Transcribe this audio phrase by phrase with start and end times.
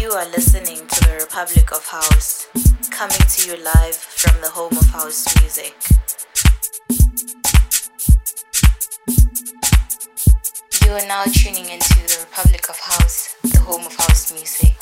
[0.00, 2.48] You are listening to the Republic of House,
[2.90, 5.76] coming to you live from the home of house music.
[10.82, 14.74] You are now tuning into the Republic of House, the home of house music.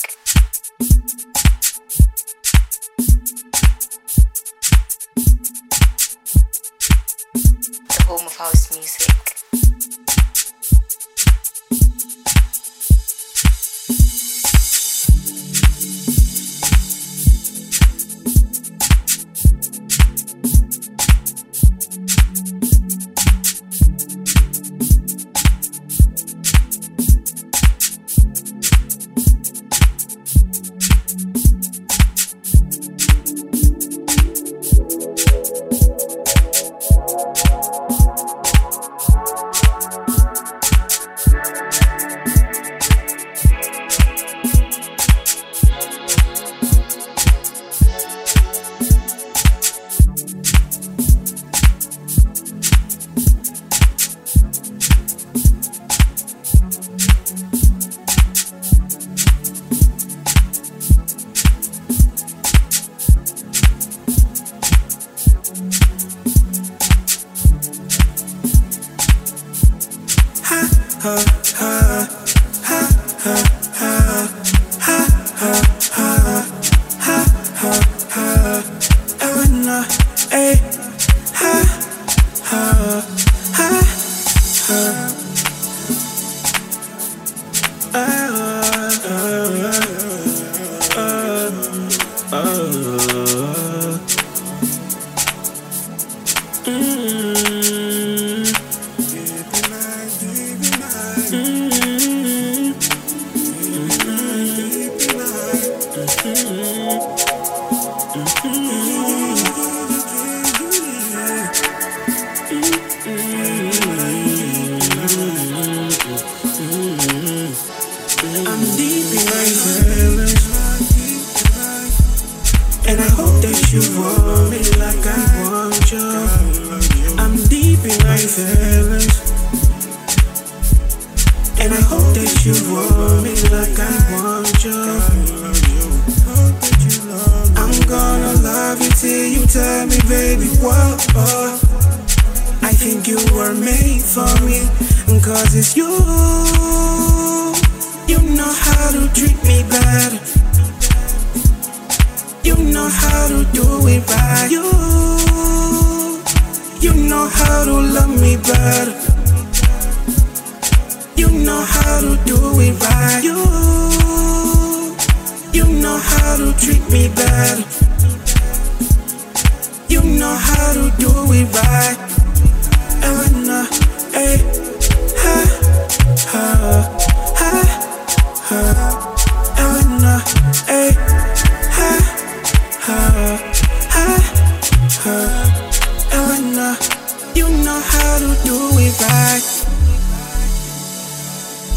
[7.88, 9.07] The home of house music.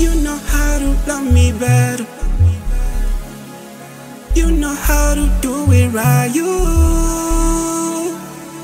[0.01, 2.07] You know how to love me better.
[4.33, 6.25] You know how to do it right.
[6.33, 6.49] You,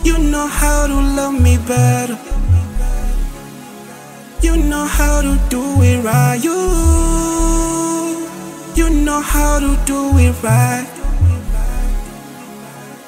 [0.04, 2.18] you know how to love me better.
[4.42, 6.40] You know how to do it right.
[6.44, 6.58] You,
[8.76, 10.88] you know how to do it right.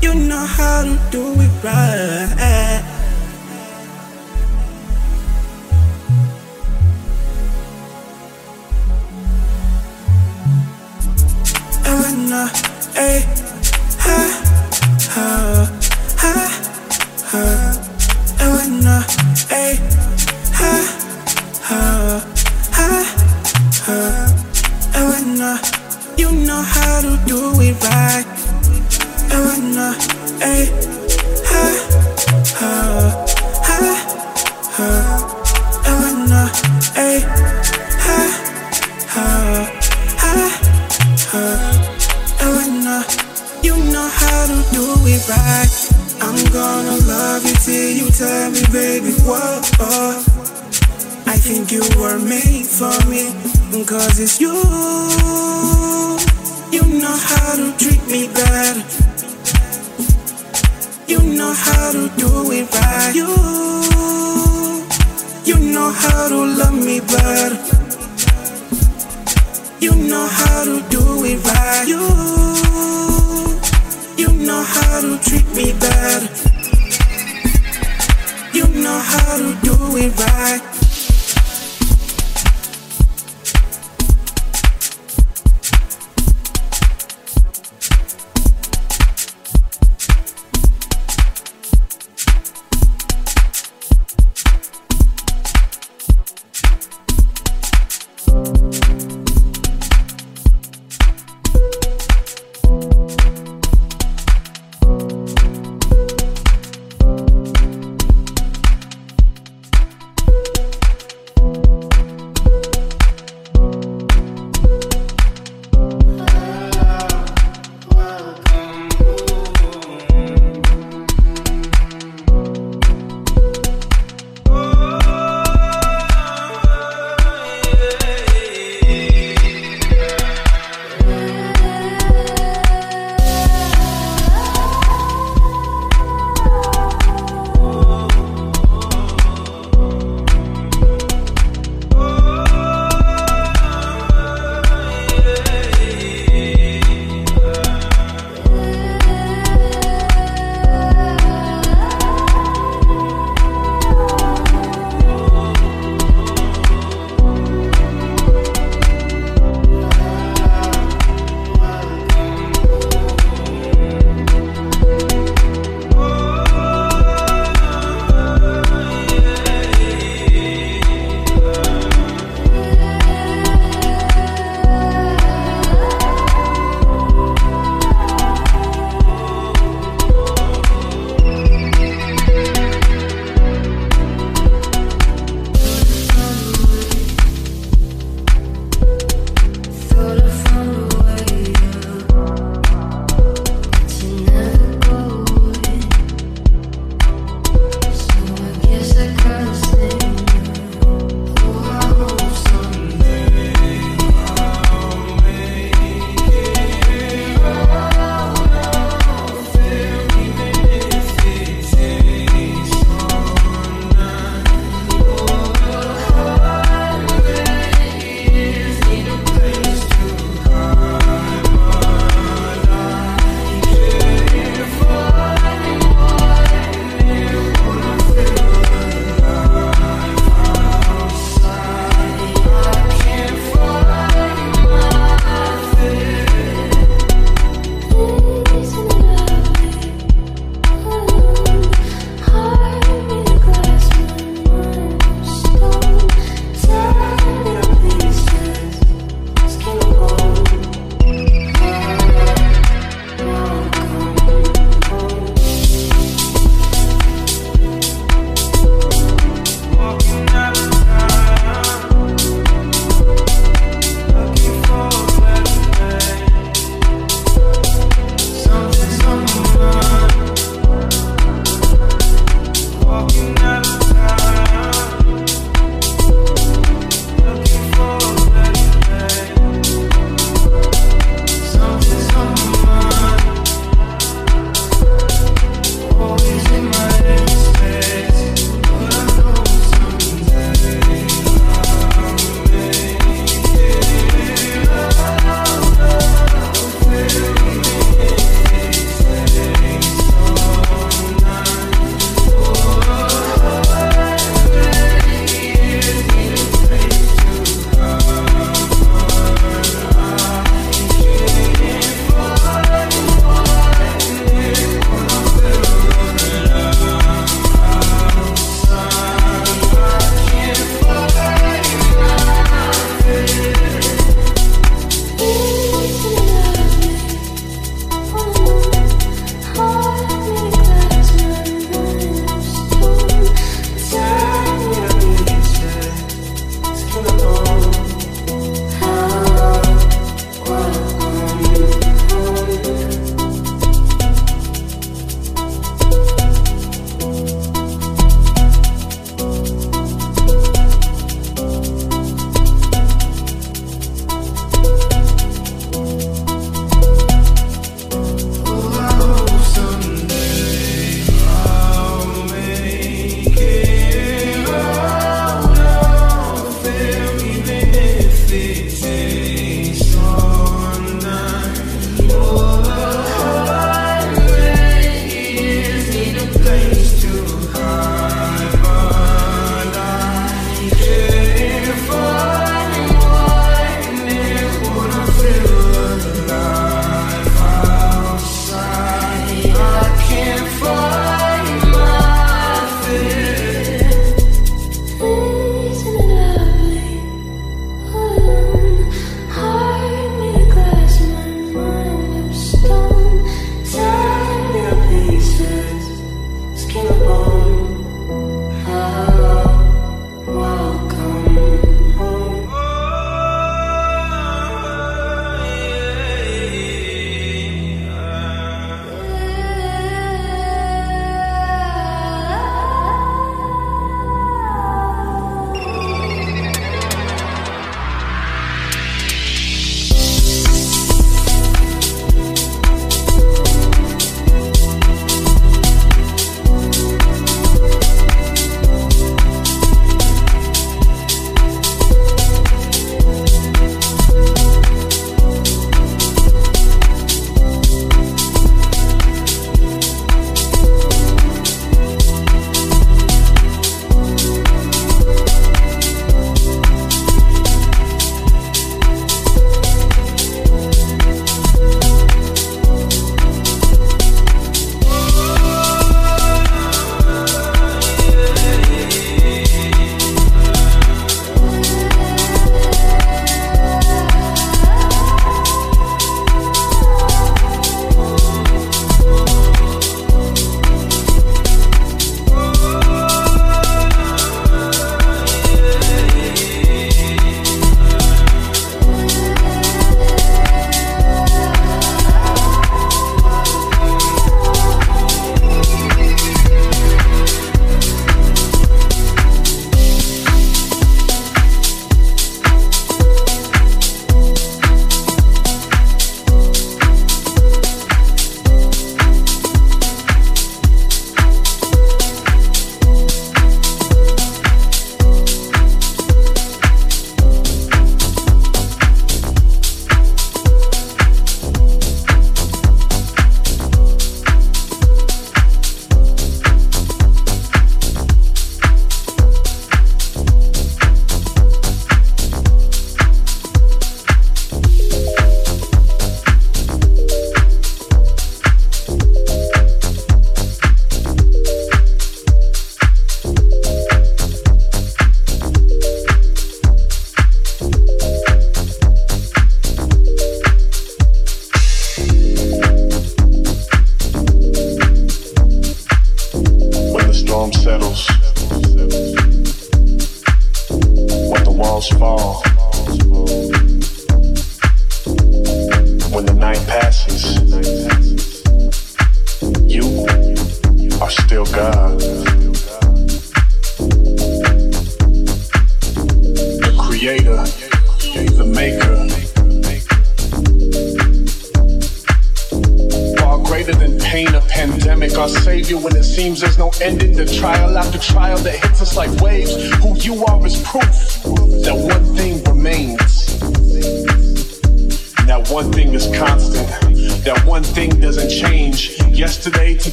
[0.00, 2.73] You know how to do it right.
[12.34, 12.50] Ha,
[14.00, 14.18] ha,
[15.14, 15.73] ha,
[49.78, 50.16] what?
[51.26, 53.32] I think you were made for me,
[53.84, 54.54] cause it's you.
[56.70, 58.82] You know how to treat me better.
[61.06, 63.14] You know how to do it right.
[63.14, 63.28] You,
[65.44, 67.56] you know how to love me better.
[69.80, 71.84] You know how to do it right.
[71.86, 72.00] You,
[74.16, 76.53] you know how to treat me better.
[79.00, 80.73] How to do it right.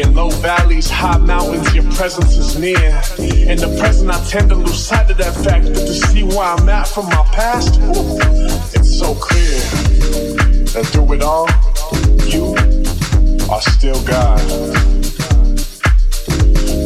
[0.00, 3.02] In low valleys, high mountains, your presence is near.
[3.18, 6.40] In the present, I tend to lose sight of that fact, but to see where
[6.40, 8.16] I'm at from my past, whew,
[8.72, 9.58] it's so clear
[10.72, 11.46] that through it all,
[12.30, 12.54] you
[13.50, 14.40] are still God.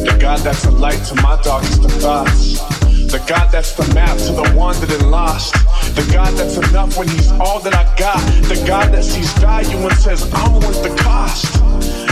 [0.03, 2.84] The God that's a light to my darkest of thoughts.
[3.15, 5.53] The God that's the map to the wandered and lost.
[5.95, 8.19] The God that's enough when He's all that I got.
[8.49, 11.47] The God that sees value and says, I'm worth the cost.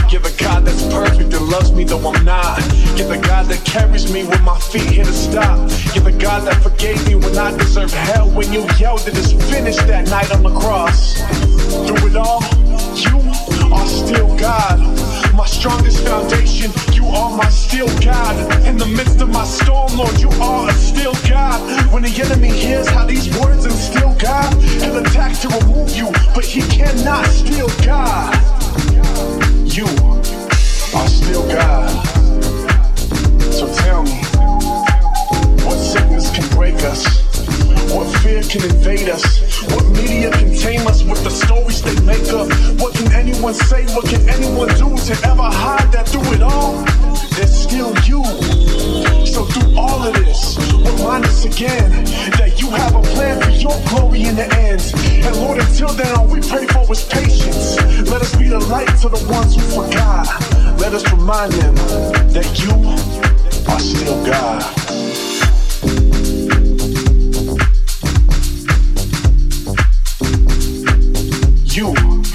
[0.09, 2.63] You're the God that's perfect and loves me though I'm not.
[2.95, 5.59] You're the God that carries me when my feet hit a stop.
[5.93, 8.29] You're the God that forgave me when I deserved hell.
[8.29, 11.19] When you yelled that it's finished that night on the cross.
[11.83, 12.39] Through it all,
[12.95, 13.19] you
[13.75, 14.79] are still God.
[15.35, 18.65] My strongest foundation, you are my still God.
[18.67, 21.91] In the midst of my storm, Lord, you are a still God.
[21.91, 26.45] When the enemy hears how these words instill God, he'll attack to remove you, but
[26.45, 28.33] he cannot steal God.
[29.65, 29.85] You
[30.95, 31.89] are still God.
[33.51, 34.21] So tell me,
[35.65, 37.22] what sickness can break us?
[37.93, 39.23] What fear can invade us?
[39.69, 42.49] What media can tame us with the stories they make up?
[42.81, 43.85] What can anyone say?
[43.93, 46.83] What can anyone do to ever hide that through it all?
[47.37, 48.25] There's still you.
[49.27, 51.91] So through all of this, remind us again
[52.41, 54.81] that you have a plan for your glory in the end.
[55.23, 57.77] And Lord, until then, all we pray for is patience.
[58.09, 60.27] Let us be the light to the ones who forgot.
[60.79, 61.75] Let us remind them
[62.33, 62.73] that you
[63.71, 64.82] are still God.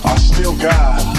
[0.08, 1.17] Are still God.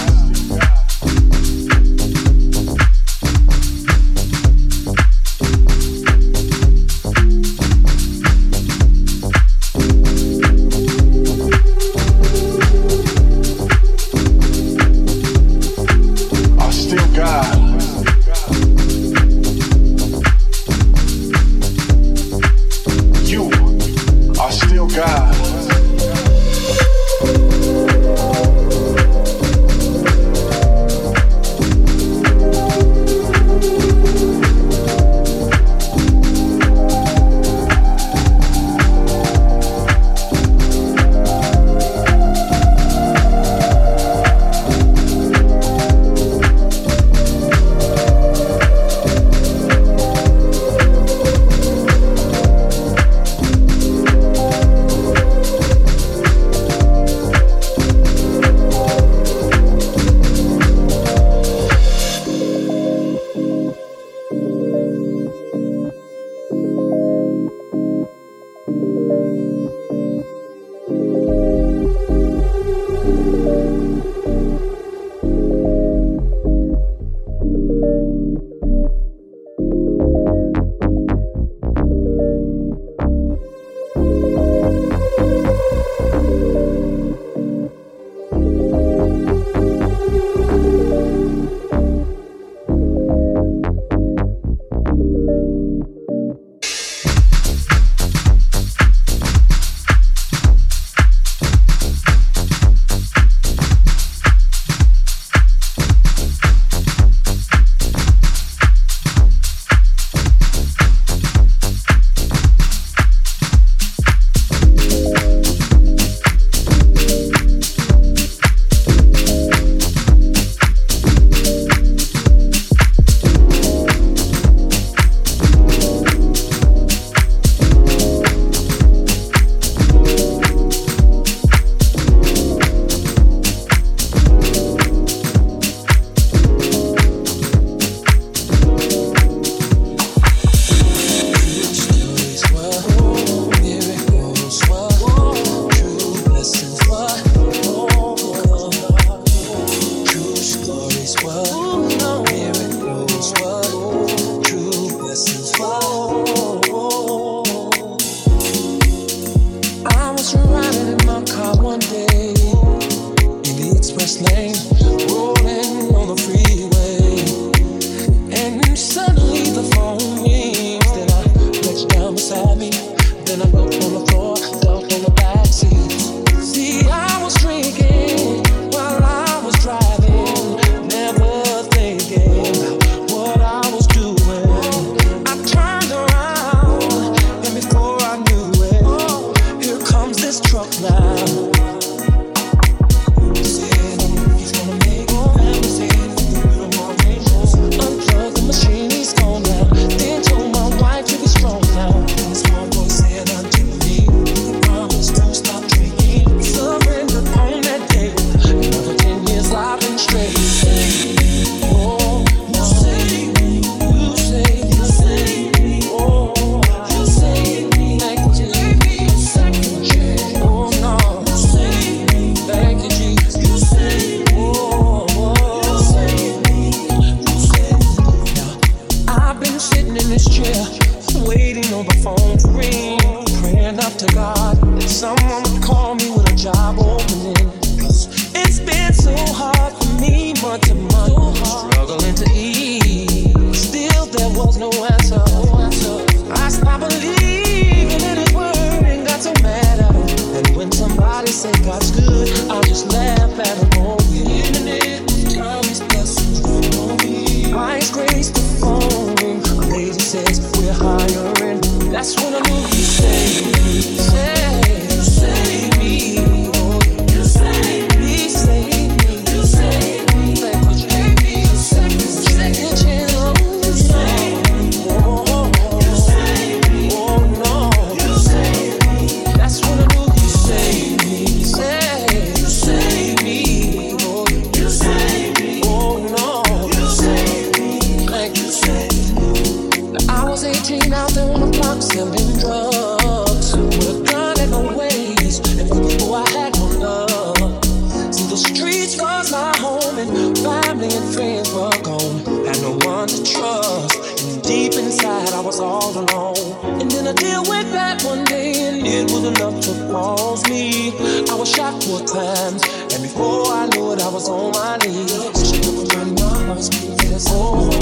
[317.26, 317.80] Trees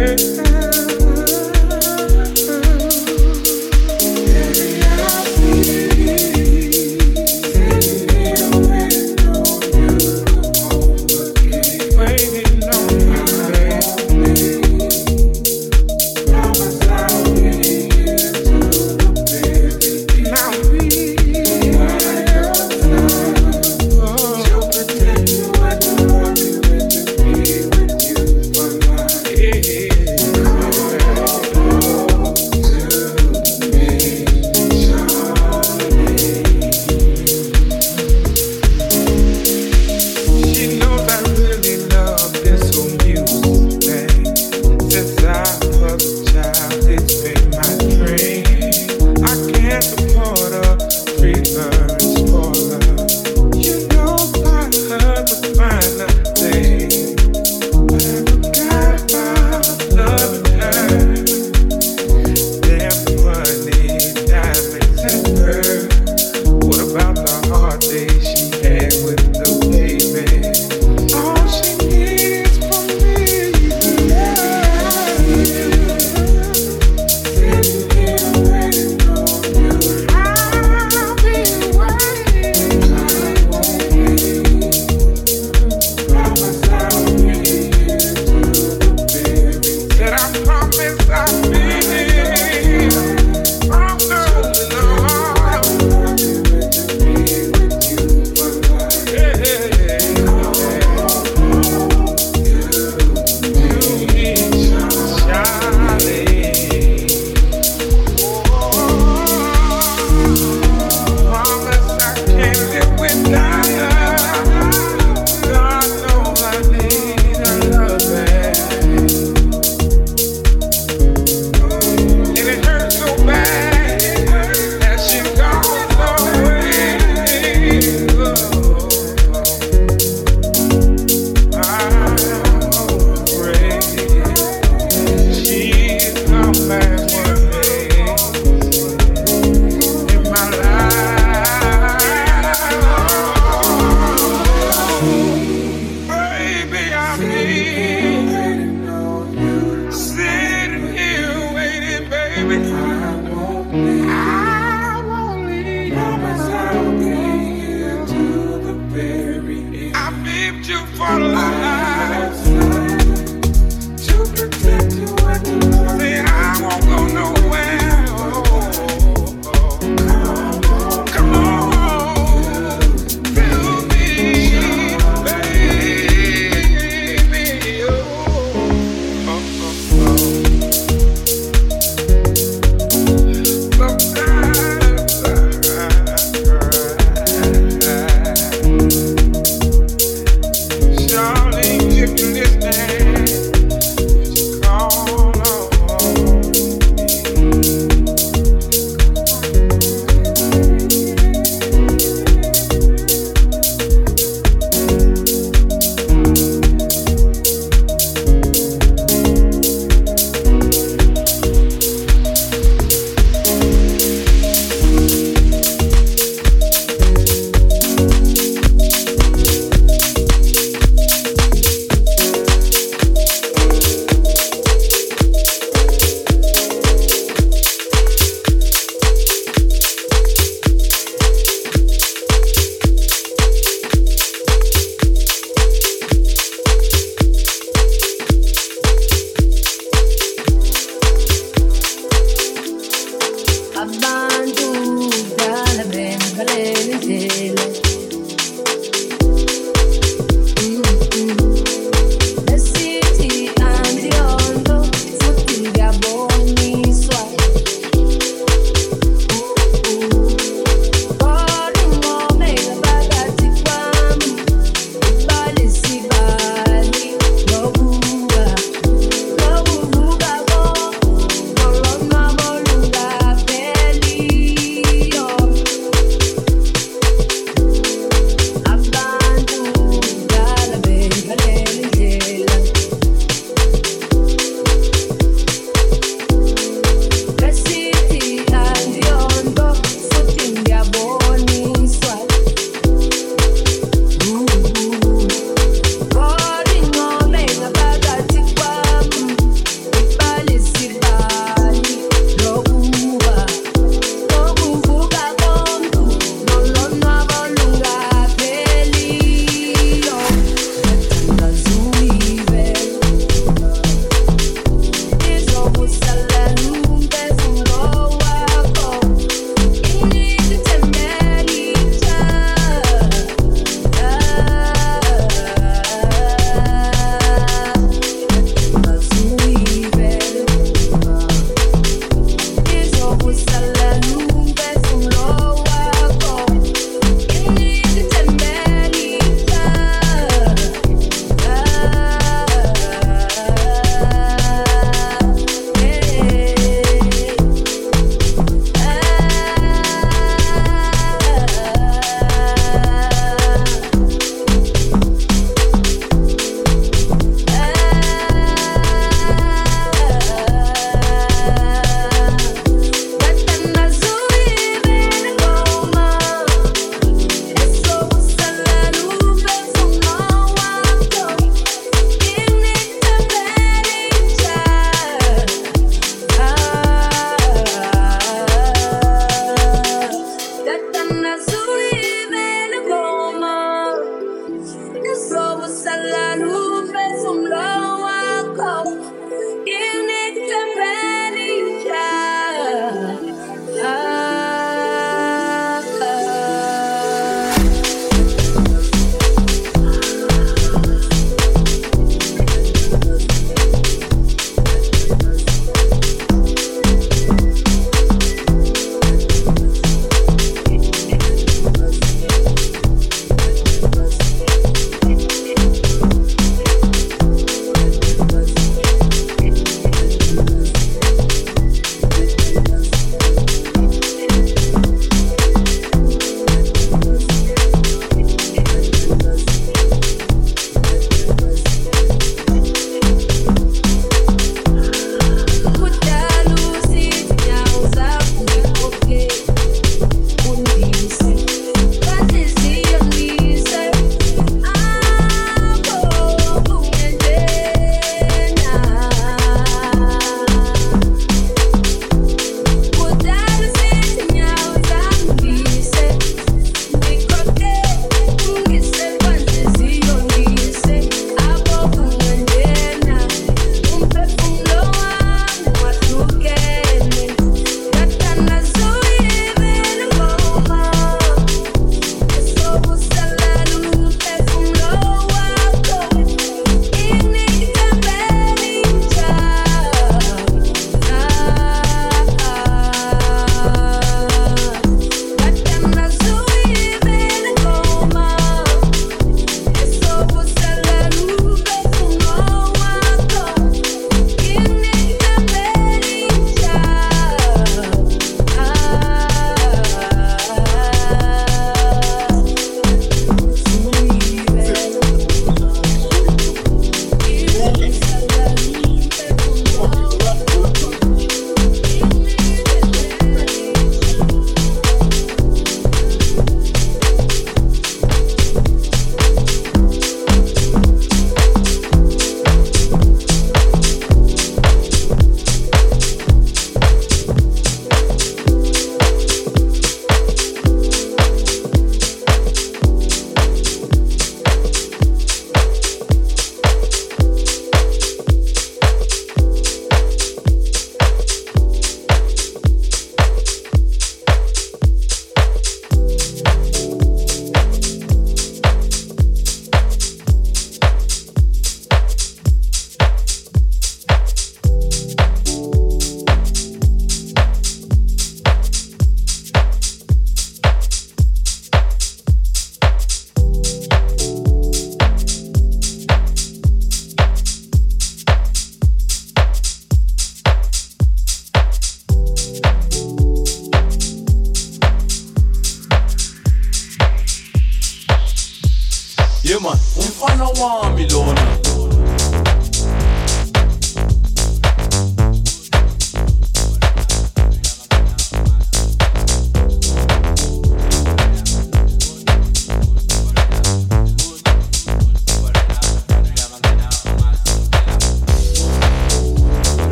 [0.00, 0.49] Say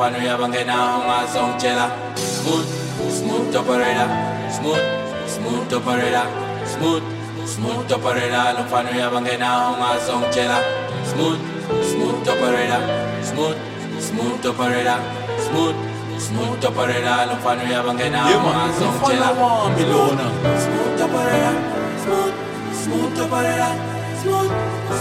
[0.00, 0.16] operator.
[0.16, 2.66] Lomfana uyabangena ungazongitshela, smooth,
[3.10, 4.08] smooth operator,
[4.50, 4.80] smooth,
[5.26, 6.26] smooth operator,
[6.66, 7.02] smooth,
[7.46, 8.54] smooth operator.
[8.58, 10.58] Lomfana uyabangena ungazongitshela,
[11.12, 11.40] smooth,
[11.90, 12.80] smooth operator,
[13.22, 13.56] smooth,
[14.00, 14.98] smooth operator,
[15.50, 15.76] smooth.
[16.16, 20.30] Smooth operator, lomfana uyabangena ungazongitshela wami lona
[20.64, 21.54] Smooth operator,
[22.02, 22.34] smooth,
[22.84, 23.95] smooth operator,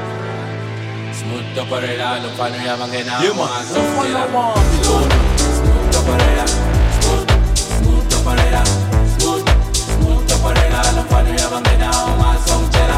[9.22, 12.98] smooth, smooth operator, lomfana uyabangena ungazongitshela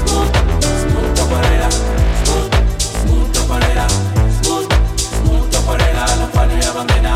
[0.00, 0.34] Smooth,
[0.82, 1.70] smooth operator,
[2.24, 2.52] smooth,
[3.02, 3.88] smooth operator,
[4.42, 4.72] smooth,
[5.16, 7.10] smooth operator, lomfana uyabangena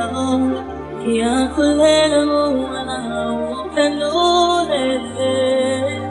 [0.00, 0.64] الأمر
[1.06, 6.06] يا كل الأمور أنا وفنون الذي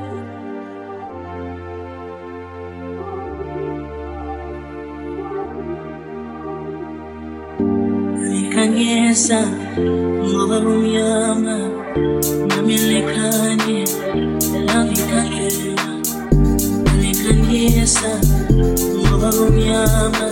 [8.56, 9.42] Kanyesa,
[10.34, 11.58] mabarum yama,
[12.50, 13.84] namilekanye,
[14.68, 15.88] lavikakela.
[17.26, 18.12] Kanyesa,
[19.04, 20.26] mabarum yama.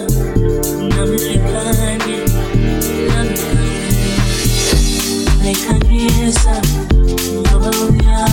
[5.54, 8.33] Nieka nie zapełnia